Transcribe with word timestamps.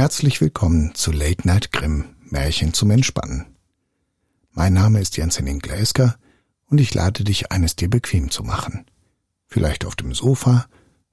Herzlich 0.00 0.40
willkommen 0.40 0.94
zu 0.94 1.12
Late 1.12 1.46
Night 1.46 1.72
Grimm 1.72 2.16
Märchen 2.22 2.72
zum 2.72 2.90
Entspannen. 2.90 3.54
Mein 4.50 4.72
Name 4.72 4.98
ist 4.98 5.18
Jens 5.18 5.38
Henning 5.38 5.60
und 6.70 6.80
ich 6.80 6.94
lade 6.94 7.22
dich 7.22 7.52
eines 7.52 7.76
dir 7.76 7.90
bequem 7.90 8.30
zu 8.30 8.42
machen. 8.42 8.86
Vielleicht 9.46 9.84
auf 9.84 9.96
dem 9.96 10.14
Sofa, 10.14 10.64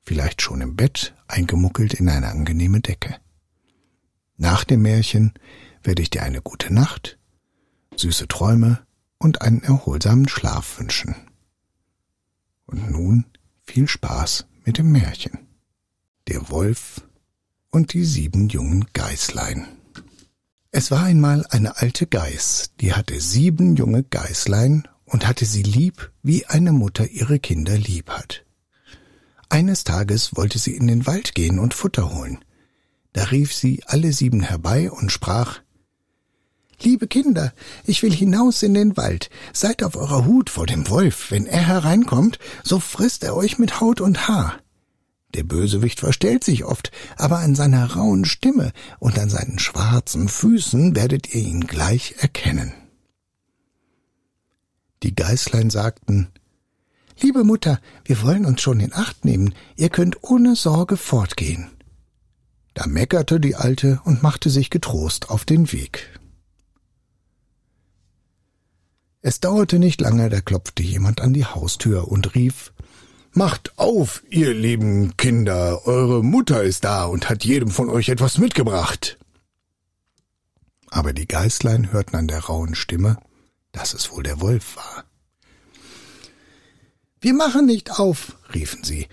vielleicht 0.03 0.41
schon 0.41 0.61
im 0.61 0.77
Bett, 0.77 1.13
eingemuckelt 1.27 1.95
in 1.95 2.07
eine 2.07 2.29
angenehme 2.29 2.79
Decke. 2.79 3.17
Nach 4.37 4.63
dem 4.63 4.83
Märchen 4.83 5.33
werde 5.83 6.01
ich 6.01 6.09
dir 6.09 6.23
eine 6.23 6.41
gute 6.41 6.73
Nacht, 6.73 7.19
süße 7.97 8.29
Träume 8.29 8.87
und 9.17 9.41
einen 9.41 9.63
erholsamen 9.63 10.29
Schlaf 10.29 10.79
wünschen. 10.79 11.13
Und 12.67 12.89
nun 12.89 13.25
viel 13.63 13.89
Spaß 13.89 14.47
mit 14.63 14.77
dem 14.77 14.93
Märchen. 14.93 15.39
Der 16.29 16.49
Wolf 16.49 17.01
und 17.77 17.93
die 17.93 18.05
sieben 18.05 18.49
jungen 18.49 18.87
Geißlein. 18.93 19.67
Es 20.71 20.89
war 20.89 21.03
einmal 21.03 21.45
eine 21.51 21.77
alte 21.77 22.07
Geiß, 22.07 22.71
die 22.81 22.93
hatte 22.93 23.21
sieben 23.21 23.75
junge 23.75 24.01
Geißlein 24.01 24.87
und 25.05 25.27
hatte 25.27 25.45
sie 25.45 25.61
lieb, 25.61 26.11
wie 26.23 26.47
eine 26.47 26.71
Mutter 26.71 27.07
ihre 27.07 27.37
Kinder 27.37 27.77
lieb 27.77 28.09
hat. 28.09 28.43
Eines 29.49 29.83
Tages 29.83 30.35
wollte 30.35 30.57
sie 30.57 30.75
in 30.75 30.87
den 30.87 31.05
Wald 31.05 31.35
gehen 31.35 31.59
und 31.59 31.75
Futter 31.75 32.15
holen. 32.15 32.39
Da 33.13 33.25
rief 33.25 33.53
sie 33.53 33.83
alle 33.85 34.11
sieben 34.11 34.41
herbei 34.41 34.89
und 34.89 35.11
sprach 35.11 35.59
Liebe 36.81 37.05
Kinder, 37.07 37.53
ich 37.85 38.01
will 38.01 38.11
hinaus 38.11 38.63
in 38.63 38.73
den 38.73 38.97
Wald. 38.97 39.29
Seid 39.53 39.83
auf 39.83 39.95
eurer 39.95 40.25
Hut 40.25 40.49
vor 40.49 40.65
dem 40.65 40.89
Wolf. 40.89 41.29
Wenn 41.29 41.45
er 41.45 41.67
hereinkommt, 41.67 42.39
so 42.63 42.79
frisst 42.79 43.23
er 43.23 43.35
euch 43.35 43.59
mit 43.59 43.79
Haut 43.79 44.01
und 44.01 44.27
Haar. 44.27 44.59
Der 45.33 45.43
Bösewicht 45.43 45.99
verstellt 45.99 46.43
sich 46.43 46.63
oft, 46.63 46.91
aber 47.17 47.39
an 47.39 47.55
seiner 47.55 47.93
rauen 47.93 48.25
Stimme 48.25 48.71
und 48.99 49.19
an 49.19 49.29
seinen 49.29 49.59
schwarzen 49.59 50.29
Füßen 50.29 50.95
werdet 50.95 51.33
ihr 51.33 51.41
ihn 51.41 51.67
gleich 51.67 52.15
erkennen. 52.19 52.73
Die 55.03 55.15
Geißlein 55.15 55.69
sagten, 55.69 56.29
Liebe 57.19 57.43
Mutter, 57.43 57.79
wir 58.05 58.21
wollen 58.21 58.45
uns 58.45 58.61
schon 58.61 58.79
in 58.79 58.93
Acht 58.93 59.25
nehmen, 59.25 59.53
ihr 59.75 59.89
könnt 59.89 60.23
ohne 60.23 60.55
Sorge 60.55 60.97
fortgehen. 60.97 61.69
Da 62.75 62.85
meckerte 62.85 63.39
die 63.39 63.55
Alte 63.55 64.01
und 64.05 64.21
machte 64.21 64.51
sich 64.51 64.69
getrost 64.69 65.31
auf 65.31 65.43
den 65.43 65.71
Weg. 65.71 66.19
Es 69.21 69.39
dauerte 69.39 69.79
nicht 69.79 69.99
lange, 69.99 70.29
da 70.29 70.41
klopfte 70.41 70.83
jemand 70.83 71.21
an 71.21 71.33
die 71.33 71.45
Haustür 71.45 72.07
und 72.07 72.35
rief 72.35 72.71
Macht 73.37 73.77
auf, 73.77 74.23
ihr 74.31 74.51
lieben 74.51 75.15
Kinder, 75.15 75.85
eure 75.85 76.23
Mutter 76.23 76.63
ist 76.63 76.85
da 76.85 77.05
und 77.05 77.29
hat 77.29 77.45
jedem 77.45 77.69
von 77.69 77.87
euch 77.87 78.09
etwas 78.09 78.39
mitgebracht. 78.39 79.19
Aber 80.89 81.13
die 81.13 81.27
Geißlein 81.27 81.91
hörten 81.91 82.15
an 82.15 82.27
der 82.27 82.39
rauen 82.39 82.73
Stimme, 82.73 83.19
dass 83.73 83.93
es 83.93 84.11
wohl 84.11 84.23
der 84.23 84.41
Wolf 84.41 84.75
war. 84.75 85.03
Wir 87.21 87.35
machen 87.35 87.67
nicht 87.67 87.99
auf, 87.99 88.35
riefen 88.55 88.83
sie. 88.83 89.07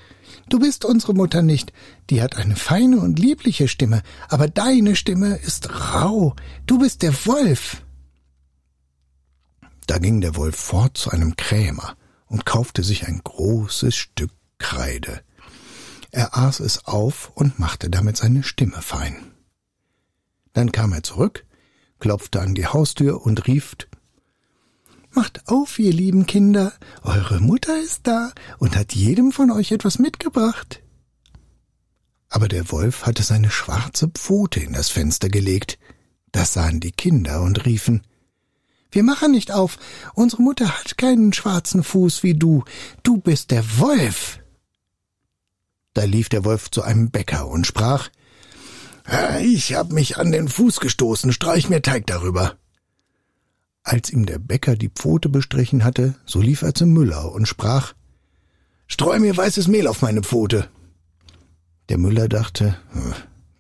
Du 0.49 0.59
bist 0.59 0.87
unsere 0.87 1.13
Mutter 1.13 1.43
nicht. 1.43 1.75
Die 2.09 2.23
hat 2.23 2.37
eine 2.37 2.57
feine 2.57 3.01
und 3.01 3.19
liebliche 3.19 3.69
Stimme, 3.69 4.03
aber 4.31 4.49
deine 4.49 4.97
Stimme 4.97 5.37
ist 5.37 5.69
rau. 5.69 6.35
Du 6.65 6.79
bist 6.79 7.03
der 7.03 7.13
Wolf. 7.27 7.83
Da 9.87 9.99
ging 9.99 10.23
der 10.23 10.35
Wolf 10.35 10.57
fort 10.57 10.97
zu 10.97 11.11
einem 11.11 11.37
Krämer 11.37 11.95
und 12.35 12.45
kaufte 12.45 12.83
sich 12.83 13.07
ein 13.07 13.21
großes 13.23 13.95
Stück 13.95 14.33
Kreide. 14.59 15.23
Er 16.11 16.37
aß 16.37 16.59
es 16.59 16.85
auf 16.85 17.31
und 17.37 17.61
machte 17.61 17.91
damit 17.91 18.17
seine 18.17 18.43
Stimme 18.43 18.83
fein. 18.83 19.31
Dann 20.53 20.73
kam 20.73 20.93
er 20.93 21.05
zurück, 21.05 21.47
klopfte 22.01 22.41
an 22.41 22.57
die 22.57 22.67
Haustür 22.67 23.25
und 23.25 23.47
rief 23.47 23.77
Macht 25.13 25.47
auf, 25.47 25.79
ihr 25.79 25.93
lieben 25.93 26.27
Kinder, 26.27 26.73
eure 27.05 27.39
Mutter 27.39 27.81
ist 27.81 28.09
da 28.09 28.33
und 28.59 28.75
hat 28.77 28.95
jedem 28.95 29.31
von 29.31 29.53
euch 29.53 29.71
etwas 29.71 30.01
mitgebracht. 30.01 30.83
Aber 32.29 32.49
der 32.49 32.73
Wolf 32.73 33.07
hatte 33.07 33.23
seine 33.23 33.53
schwarze 33.53 34.09
Pfote 34.09 34.59
in 34.59 34.73
das 34.73 34.89
Fenster 34.89 35.29
gelegt. 35.29 35.79
Das 36.33 36.53
sahen 36.53 36.81
die 36.81 36.91
Kinder 36.91 37.43
und 37.43 37.65
riefen 37.65 38.03
wir 38.95 39.03
machen 39.03 39.33
nicht 39.33 39.53
auf. 39.53 39.79
Unsere 40.15 40.43
Mutter 40.43 40.69
hat 40.69 40.99
keinen 40.99 41.33
schwarzen 41.33 41.83
Fuß 41.83 42.23
wie 42.23 42.35
du. 42.35 42.65
Du 43.03 43.19
bist 43.19 43.51
der 43.51 43.79
Wolf. 43.79 44.41
Da 45.95 46.05
lief 46.05 46.29
der 46.29 46.45
Wolf 46.45 46.71
zu 46.71 46.83
einem 46.83 47.11
Bäcker 47.11 47.47
und 47.49 47.67
sprach 47.67 48.11
Ich 49.43 49.75
hab 49.75 49.93
mich 49.93 50.19
an 50.19 50.33
den 50.33 50.49
Fuß 50.49 50.81
gestoßen, 50.81 51.33
streich 51.33 51.69
mir 51.69 51.83
Teig 51.83 52.07
darüber. 52.07 52.57
Als 53.83 54.11
ihm 54.11 54.27
der 54.27 54.39
Bäcker 54.39 54.77
die 54.77 54.89
Pfote 54.89 55.29
bestrichen 55.29 55.85
hatte, 55.85 56.15
so 56.25 56.41
lief 56.41 56.63
er 56.63 56.75
zum 56.75 56.91
Müller 56.91 57.33
und 57.33 57.47
sprach 57.47 57.95
Streu 58.87 59.19
mir 59.19 59.37
weißes 59.37 59.69
Mehl 59.69 59.87
auf 59.87 60.03
meine 60.03 60.23
Pfote. 60.23 60.69
Der 61.89 61.99
Müller 61.99 62.29
dachte, 62.29 62.77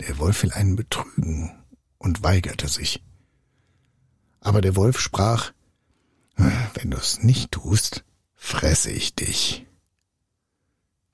der 0.01 0.19
Wolf 0.19 0.43
will 0.43 0.53
einen 0.53 0.77
betrügen 0.77 1.53
und 1.99 2.23
weigerte 2.23 2.69
sich. 2.69 3.03
Aber 4.45 4.61
der 4.61 4.77
Wolf 4.77 5.01
sprach, 5.01 5.53
wenn 6.37 6.91
du's 6.91 7.23
nicht 7.23 7.51
tust, 7.51 8.05
fresse 8.37 8.91
ich 8.91 9.15
dich. 9.15 9.67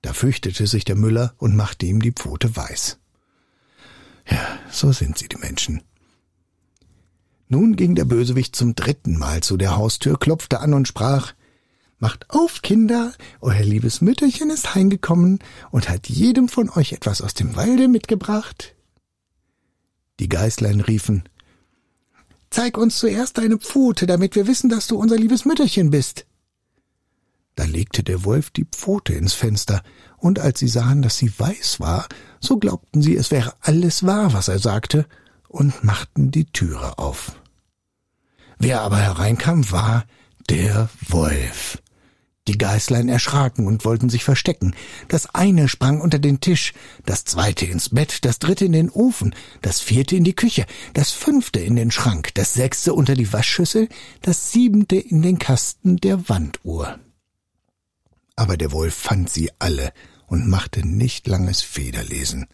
Da 0.03 0.13
fürchtete 0.13 0.67
sich 0.67 0.85
der 0.85 0.97
Müller 0.97 1.35
und 1.39 1.57
machte 1.57 1.87
ihm 1.87 2.03
die 2.03 2.13
Pfote 2.13 2.55
weiß. 2.55 2.99
Ja, 4.29 4.59
so 4.71 4.93
sind 4.93 5.17
sie, 5.17 5.29
die 5.29 5.39
Menschen. 5.39 5.83
Nun 7.49 7.77
ging 7.77 7.95
der 7.95 8.05
Bösewicht 8.05 8.57
zum 8.57 8.75
dritten 8.75 9.17
Mal 9.17 9.43
zu 9.43 9.57
der 9.57 9.77
Haustür, 9.77 10.19
klopfte 10.19 10.61
an 10.61 10.75
und 10.75 10.89
sprach 10.89 11.33
Macht 11.99 12.31
auf, 12.31 12.63
Kinder, 12.63 13.13
euer 13.41 13.63
liebes 13.63 14.01
Mütterchen 14.01 14.51
ist 14.51 14.75
heimgekommen 14.75 15.39
und 15.71 15.89
hat 15.89 16.09
jedem 16.09 16.49
von 16.49 16.71
euch 16.71 16.93
etwas 16.93 17.21
aus 17.21 17.35
dem 17.35 17.55
Walde 17.55 17.89
mitgebracht. 17.89 18.75
Die 20.19 20.29
Geißlein 20.29 20.81
riefen 20.81 21.25
Zeig 22.51 22.77
uns 22.77 22.99
zuerst 22.99 23.39
deine 23.39 23.59
Pfote, 23.59 24.07
damit 24.07 24.35
wir 24.35 24.47
wissen, 24.47 24.69
dass 24.69 24.89
du 24.89 24.97
unser 24.99 25.17
liebes 25.17 25.45
Mütterchen 25.45 25.91
bist. 25.91 26.27
Da 27.55 27.65
legte 27.65 28.03
der 28.03 28.25
Wolf 28.25 28.51
die 28.51 28.65
Pfote 28.65 29.13
ins 29.13 29.35
Fenster, 29.35 29.83
und 30.19 30.39
als 30.39 30.59
sie 30.59 30.69
sahen, 30.69 31.03
dass 31.03 31.17
sie 31.17 31.33
weiß 31.39 31.81
war, 31.81 32.07
so 32.41 32.59
glaubten 32.59 33.03
sie, 33.03 33.17
es 33.17 33.31
wäre 33.31 33.55
alles 33.61 34.05
wahr, 34.05 34.33
was 34.33 34.49
er 34.49 34.59
sagte, 34.59 35.07
und 35.49 35.85
machten 35.85 36.31
die 36.31 36.47
Türe 36.47 36.99
auf. 36.99 37.33
Wer 38.59 38.83
aber 38.83 38.99
hereinkam, 38.99 39.71
war 39.71 40.05
der 40.49 40.91
Wolf. 41.09 41.79
Die 42.51 42.59
Geißlein 42.59 43.09
erschraken 43.09 43.69
und 43.69 43.85
wollten 43.85 44.11
sich 44.11 44.25
verstecken. 44.25 44.75
Das 45.07 45.37
eine 45.37 45.69
sprang 45.69 46.01
unter 46.01 46.19
den 46.19 46.41
Tisch, 46.41 46.73
das 47.07 47.25
zweite 47.25 47.65
ins 47.65 47.91
Bett, 47.91 48.25
das 48.25 48.41
dritte 48.41 48.65
in 48.65 48.73
den 48.73 48.91
Ofen, 48.91 49.37
das 49.63 49.81
vierte 49.81 50.17
in 50.17 50.25
die 50.25 50.35
Küche, 50.35 50.67
das 50.93 51.13
fünfte 51.13 51.61
in 51.61 51.77
den 51.77 51.93
Schrank, 51.93 52.35
das 52.35 52.53
sechste 52.53 52.93
unter 52.93 53.15
die 53.15 53.33
Waschschüssel, 53.33 53.89
das 54.23 54.51
siebente 54.51 54.97
in 54.97 55.23
den 55.23 55.39
Kasten 55.39 55.99
der 55.99 56.29
Wanduhr. 56.29 56.99
Aber 58.35 58.57
der 58.57 58.73
Wolf 58.73 58.97
fand 58.97 59.31
sie 59.31 59.53
alle 59.61 59.93
und 60.27 60.49
machte 60.49 60.85
nicht 60.85 61.29
langes 61.29 61.63
Federlesen. 61.63 62.49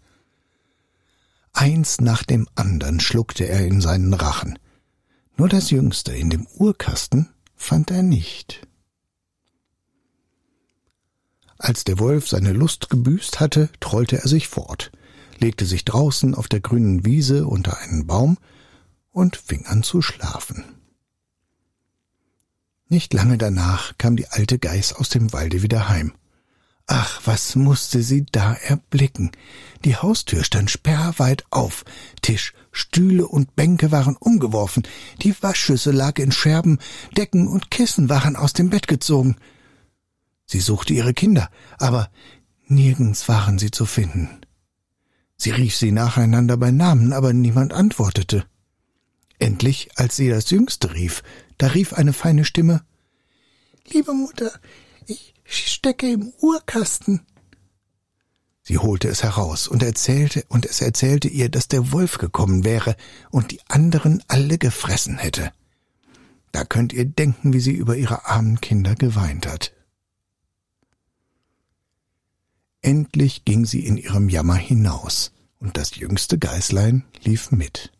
Eins 1.54 2.02
nach 2.02 2.22
dem 2.22 2.46
andern 2.54 3.00
schluckte 3.00 3.48
er 3.48 3.64
in 3.66 3.80
seinen 3.80 4.12
Rachen. 4.12 4.58
Nur 5.38 5.48
das 5.48 5.70
jüngste 5.70 6.12
in 6.12 6.28
dem 6.28 6.46
Uhrkasten 6.48 7.30
fand 7.54 7.90
er 7.90 8.02
nicht. 8.02 8.60
Als 11.58 11.84
der 11.84 11.98
Wolf 11.98 12.28
seine 12.28 12.52
Lust 12.52 12.90
gebüßt 12.90 13.40
hatte, 13.40 13.70
trollte 13.80 14.18
er 14.18 14.28
sich 14.28 14.48
fort, 14.48 14.92
legte 15.38 15.64
sich 15.64 15.84
draußen 15.84 16.34
auf 16.34 16.48
der 16.48 16.60
grünen 16.60 17.04
Wiese 17.04 17.46
unter 17.46 17.78
einen 17.78 18.06
Baum 18.06 18.38
und 19.10 19.36
fing 19.36 19.64
an 19.66 19.82
zu 19.82 20.02
schlafen. 20.02 20.64
Nicht 22.88 23.14
lange 23.14 23.38
danach 23.38 23.98
kam 23.98 24.16
die 24.16 24.28
alte 24.28 24.58
Geiß 24.58 24.92
aus 24.92 25.08
dem 25.08 25.32
Walde 25.32 25.62
wieder 25.62 25.88
heim. 25.88 26.12
Ach, 26.86 27.20
was 27.24 27.56
musste 27.56 28.00
sie 28.02 28.26
da 28.30 28.52
erblicken? 28.52 29.32
Die 29.84 29.96
Haustür 29.96 30.44
stand 30.44 30.70
sperrweit 30.70 31.44
auf, 31.50 31.84
Tisch, 32.22 32.54
Stühle 32.70 33.26
und 33.26 33.56
Bänke 33.56 33.90
waren 33.90 34.14
umgeworfen, 34.16 34.84
die 35.22 35.34
Waschschüssel 35.42 35.92
lag 35.92 36.18
in 36.20 36.30
Scherben, 36.30 36.78
Decken 37.16 37.48
und 37.48 37.72
Kissen 37.72 38.08
waren 38.08 38.36
aus 38.36 38.52
dem 38.52 38.70
Bett 38.70 38.86
gezogen. 38.86 39.36
Sie 40.46 40.60
suchte 40.60 40.94
ihre 40.94 41.12
Kinder, 41.12 41.50
aber 41.78 42.10
nirgends 42.66 43.28
waren 43.28 43.58
sie 43.58 43.70
zu 43.70 43.84
finden. 43.84 44.40
Sie 45.36 45.50
rief 45.50 45.76
sie 45.76 45.92
nacheinander 45.92 46.56
bei 46.56 46.70
Namen, 46.70 47.12
aber 47.12 47.32
niemand 47.32 47.72
antwortete. 47.72 48.46
Endlich, 49.38 49.90
als 49.96 50.16
sie 50.16 50.30
das 50.30 50.50
Jüngste 50.50 50.94
rief, 50.94 51.22
da 51.58 51.68
rief 51.68 51.92
eine 51.92 52.12
feine 52.12 52.44
Stimme 52.44 52.82
Liebe 53.88 54.12
Mutter, 54.12 54.50
ich 55.06 55.34
stecke 55.44 56.10
im 56.10 56.32
Uhrkasten. 56.40 57.20
Sie 58.62 58.78
holte 58.78 59.06
es 59.06 59.22
heraus 59.22 59.68
und 59.68 59.82
erzählte, 59.84 60.44
und 60.48 60.66
es 60.66 60.80
erzählte 60.80 61.28
ihr, 61.28 61.48
dass 61.48 61.68
der 61.68 61.92
Wolf 61.92 62.18
gekommen 62.18 62.64
wäre 62.64 62.96
und 63.30 63.52
die 63.52 63.60
anderen 63.68 64.24
alle 64.26 64.58
gefressen 64.58 65.18
hätte. 65.18 65.52
Da 66.50 66.64
könnt 66.64 66.92
ihr 66.92 67.04
denken, 67.04 67.52
wie 67.52 67.60
sie 67.60 67.74
über 67.74 67.96
ihre 67.96 68.26
armen 68.26 68.60
Kinder 68.60 68.96
geweint 68.96 69.46
hat. 69.46 69.72
Endlich 72.86 73.44
ging 73.44 73.66
sie 73.66 73.84
in 73.84 73.96
ihrem 73.96 74.28
Jammer 74.28 74.54
hinaus, 74.54 75.32
und 75.58 75.76
das 75.76 75.96
jüngste 75.96 76.38
Geißlein 76.38 77.02
lief 77.24 77.50
mit. 77.50 77.90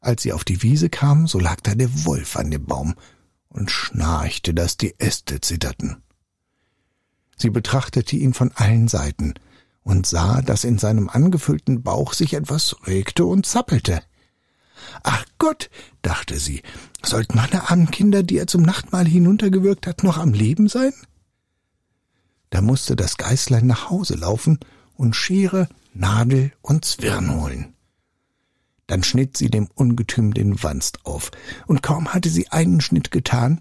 Als 0.00 0.22
sie 0.22 0.34
auf 0.34 0.44
die 0.44 0.62
Wiese 0.62 0.90
kam, 0.90 1.26
so 1.26 1.38
lag 1.38 1.62
da 1.62 1.74
der 1.74 2.04
Wolf 2.04 2.36
an 2.36 2.50
dem 2.50 2.66
Baum 2.66 2.94
und 3.48 3.70
schnarchte, 3.70 4.52
dass 4.52 4.76
die 4.76 4.94
Äste 4.98 5.40
zitterten. 5.40 6.02
Sie 7.38 7.48
betrachtete 7.48 8.16
ihn 8.16 8.34
von 8.34 8.52
allen 8.52 8.86
Seiten 8.86 9.32
und 9.82 10.06
sah, 10.06 10.42
dass 10.42 10.64
in 10.64 10.76
seinem 10.76 11.08
angefüllten 11.08 11.82
Bauch 11.82 12.12
sich 12.12 12.34
etwas 12.34 12.76
regte 12.86 13.24
und 13.24 13.46
zappelte. 13.46 14.02
Ach 15.04 15.24
Gott, 15.38 15.70
dachte 16.02 16.38
sie, 16.38 16.60
sollten 17.02 17.36
meine 17.36 17.70
armen 17.70 17.90
Kinder, 17.90 18.24
die 18.24 18.36
er 18.36 18.46
zum 18.46 18.60
Nachtmahl 18.60 19.06
hinuntergewürgt 19.06 19.86
hat, 19.86 20.02
noch 20.02 20.18
am 20.18 20.34
Leben 20.34 20.68
sein? 20.68 20.92
Da 22.54 22.60
musste 22.60 22.94
das 22.94 23.16
Geißlein 23.16 23.66
nach 23.66 23.90
Hause 23.90 24.14
laufen 24.14 24.60
und 24.94 25.16
Schere, 25.16 25.68
Nadel 25.92 26.52
und 26.62 26.84
Zwirn 26.84 27.34
holen. 27.34 27.74
Dann 28.86 29.02
schnitt 29.02 29.36
sie 29.36 29.50
dem 29.50 29.66
Ungetüm 29.74 30.34
den 30.34 30.62
Wanst 30.62 31.04
auf, 31.04 31.32
und 31.66 31.82
kaum 31.82 32.14
hatte 32.14 32.28
sie 32.28 32.52
einen 32.52 32.80
Schnitt 32.80 33.10
getan, 33.10 33.60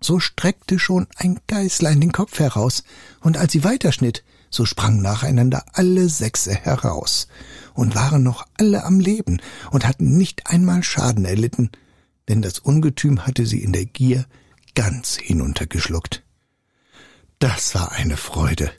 so 0.00 0.18
streckte 0.18 0.80
schon 0.80 1.06
ein 1.14 1.38
Geißlein 1.46 2.00
den 2.00 2.10
Kopf 2.10 2.40
heraus, 2.40 2.82
und 3.20 3.36
als 3.36 3.52
sie 3.52 3.62
weiterschnitt, 3.62 4.24
so 4.50 4.64
sprangen 4.64 5.00
nacheinander 5.00 5.64
alle 5.72 6.08
Sechse 6.08 6.56
heraus 6.56 7.28
und 7.72 7.94
waren 7.94 8.24
noch 8.24 8.44
alle 8.58 8.82
am 8.82 8.98
Leben 8.98 9.40
und 9.70 9.86
hatten 9.86 10.18
nicht 10.18 10.48
einmal 10.48 10.82
Schaden 10.82 11.24
erlitten, 11.24 11.70
denn 12.28 12.42
das 12.42 12.58
Ungetüm 12.58 13.28
hatte 13.28 13.46
sie 13.46 13.62
in 13.62 13.72
der 13.72 13.86
Gier 13.86 14.26
ganz 14.74 15.14
hinuntergeschluckt. 15.14 16.24
Das 17.38 17.74
war 17.74 17.92
eine 17.92 18.16
Freude. 18.16 18.72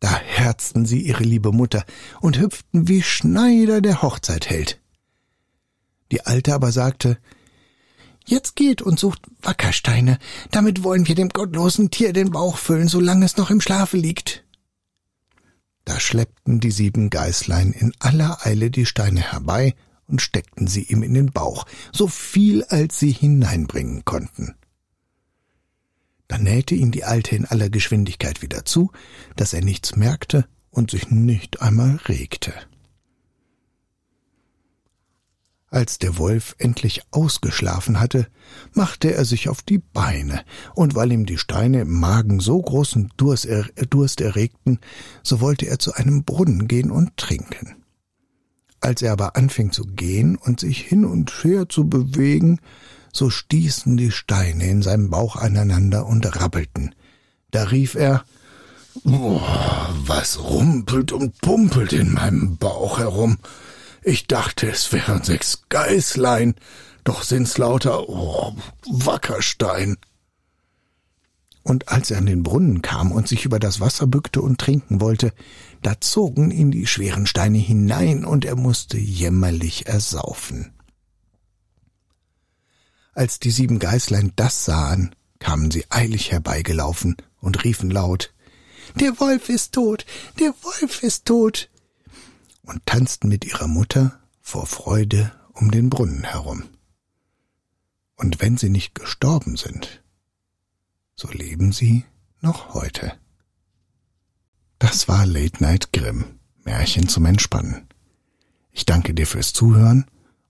Da 0.00 0.18
herzten 0.18 0.84
sie 0.84 1.00
ihre 1.00 1.22
liebe 1.22 1.52
Mutter 1.52 1.84
und 2.20 2.38
hüpften 2.38 2.88
wie 2.88 3.02
Schneider 3.02 3.80
der 3.80 4.02
Hochzeit 4.02 4.50
hält. 4.50 4.80
Die 6.10 6.26
Alte 6.26 6.54
aber 6.54 6.72
sagte, 6.72 7.18
Jetzt 8.24 8.54
geht 8.54 8.82
und 8.82 8.98
sucht 8.98 9.22
Wackersteine, 9.42 10.18
damit 10.50 10.84
wollen 10.84 11.08
wir 11.08 11.14
dem 11.14 11.28
gottlosen 11.28 11.90
Tier 11.90 12.12
den 12.12 12.30
Bauch 12.30 12.56
füllen, 12.56 12.88
solange 12.88 13.24
es 13.24 13.36
noch 13.36 13.50
im 13.50 13.60
Schlafe 13.60 13.96
liegt. 13.96 14.44
Da 15.84 15.98
schleppten 15.98 16.60
die 16.60 16.70
sieben 16.70 17.10
Geißlein 17.10 17.72
in 17.72 17.92
aller 17.98 18.46
Eile 18.46 18.70
die 18.70 18.86
Steine 18.86 19.20
herbei 19.20 19.74
und 20.06 20.22
steckten 20.22 20.68
sie 20.68 20.84
ihm 20.84 21.02
in 21.02 21.14
den 21.14 21.32
Bauch, 21.32 21.66
so 21.92 22.06
viel 22.06 22.62
als 22.64 22.98
sie 22.98 23.10
hineinbringen 23.10 24.04
konnten. 24.04 24.54
Dann 26.32 26.44
nähte 26.44 26.74
ihn 26.74 26.92
die 26.92 27.04
Alte 27.04 27.36
in 27.36 27.44
aller 27.44 27.68
Geschwindigkeit 27.68 28.40
wieder 28.40 28.64
zu, 28.64 28.90
dass 29.36 29.52
er 29.52 29.62
nichts 29.62 29.96
merkte 29.96 30.46
und 30.70 30.90
sich 30.90 31.10
nicht 31.10 31.60
einmal 31.60 31.96
regte. 32.08 32.54
Als 35.68 35.98
der 35.98 36.16
Wolf 36.16 36.54
endlich 36.56 37.02
ausgeschlafen 37.10 38.00
hatte, 38.00 38.28
machte 38.72 39.12
er 39.12 39.26
sich 39.26 39.50
auf 39.50 39.60
die 39.60 39.76
Beine, 39.76 40.42
und 40.74 40.94
weil 40.94 41.12
ihm 41.12 41.26
die 41.26 41.36
Steine 41.36 41.82
im 41.82 42.00
Magen 42.00 42.40
so 42.40 42.62
großen 42.62 43.12
Durst 43.18 43.44
erregten, 43.44 44.78
so 45.22 45.42
wollte 45.42 45.66
er 45.66 45.78
zu 45.78 45.92
einem 45.92 46.24
Brunnen 46.24 46.66
gehen 46.66 46.90
und 46.90 47.14
trinken. 47.18 47.76
Als 48.80 49.02
er 49.02 49.12
aber 49.12 49.36
anfing 49.36 49.70
zu 49.70 49.84
gehen 49.84 50.36
und 50.36 50.60
sich 50.60 50.80
hin 50.80 51.04
und 51.04 51.30
her 51.44 51.68
zu 51.68 51.90
bewegen, 51.90 52.58
so 53.12 53.30
stießen 53.30 53.96
die 53.96 54.10
Steine 54.10 54.66
in 54.66 54.82
seinem 54.82 55.10
Bauch 55.10 55.36
aneinander 55.36 56.06
und 56.06 56.40
rappelten. 56.40 56.94
Da 57.50 57.64
rief 57.64 57.94
er 57.94 58.24
Boah, 59.04 59.94
was 60.04 60.38
rumpelt 60.38 61.12
und 61.12 61.40
pumpelt 61.40 61.92
in 61.92 62.12
meinem 62.12 62.56
Bauch 62.58 62.98
herum? 62.98 63.38
Ich 64.02 64.26
dachte, 64.26 64.68
es 64.68 64.92
wären 64.92 65.22
sechs 65.22 65.62
Geißlein, 65.68 66.54
doch 67.04 67.22
sind's 67.22 67.56
lauter 67.56 68.08
oh, 68.08 68.54
Wackerstein. 68.86 69.96
Und 71.62 71.88
als 71.88 72.10
er 72.10 72.18
an 72.18 72.26
den 72.26 72.42
Brunnen 72.42 72.82
kam 72.82 73.12
und 73.12 73.28
sich 73.28 73.44
über 73.44 73.58
das 73.58 73.80
Wasser 73.80 74.06
bückte 74.06 74.42
und 74.42 74.60
trinken 74.60 75.00
wollte, 75.00 75.32
da 75.80 76.00
zogen 76.00 76.50
ihn 76.50 76.70
die 76.70 76.86
schweren 76.86 77.26
Steine 77.26 77.58
hinein 77.58 78.24
und 78.24 78.44
er 78.44 78.56
musste 78.56 78.98
jämmerlich 78.98 79.86
ersaufen. 79.86 80.72
Als 83.12 83.38
die 83.38 83.50
sieben 83.50 83.78
Geißlein 83.78 84.32
das 84.36 84.64
sahen, 84.64 85.14
kamen 85.38 85.70
sie 85.70 85.84
eilig 85.90 86.30
herbeigelaufen 86.32 87.16
und 87.40 87.64
riefen 87.64 87.90
laut 87.90 88.32
Der 88.96 89.18
Wolf 89.20 89.48
ist 89.48 89.72
tot, 89.72 90.06
der 90.38 90.54
Wolf 90.62 91.02
ist 91.02 91.26
tot 91.26 91.70
und 92.62 92.84
tanzten 92.86 93.28
mit 93.28 93.44
ihrer 93.44 93.68
Mutter 93.68 94.20
vor 94.40 94.66
Freude 94.66 95.32
um 95.52 95.70
den 95.70 95.90
Brunnen 95.90 96.24
herum. 96.24 96.64
Und 98.16 98.40
wenn 98.40 98.56
sie 98.56 98.70
nicht 98.70 98.94
gestorben 98.94 99.56
sind, 99.56 100.02
so 101.16 101.28
leben 101.28 101.72
sie 101.72 102.04
noch 102.40 102.74
heute. 102.74 103.12
Das 104.78 105.08
war 105.08 105.26
Late 105.26 105.62
Night 105.62 105.92
Grimm, 105.92 106.38
Märchen 106.64 107.08
zum 107.08 107.26
Entspannen. 107.26 107.88
Ich 108.70 108.86
danke 108.86 109.14
dir 109.14 109.26
fürs 109.26 109.52
Zuhören 109.52 110.06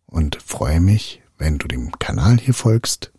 und 0.06 0.40
freue 0.42 0.80
mich, 0.80 1.21
wenn 1.42 1.58
du 1.58 1.66
dem 1.66 1.98
Kanal 1.98 2.38
hier 2.38 2.54
folgst 2.54 3.10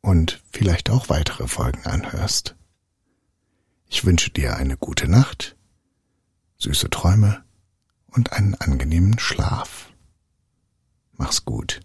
und 0.00 0.42
vielleicht 0.50 0.88
auch 0.88 1.10
weitere 1.10 1.46
Folgen 1.46 1.84
anhörst. 1.84 2.56
Ich 3.86 4.06
wünsche 4.06 4.30
dir 4.30 4.56
eine 4.56 4.78
gute 4.78 5.08
Nacht, 5.08 5.54
süße 6.56 6.88
Träume 6.88 7.44
und 8.06 8.32
einen 8.32 8.54
angenehmen 8.54 9.18
Schlaf. 9.18 9.92
Mach's 11.12 11.44
gut. 11.44 11.80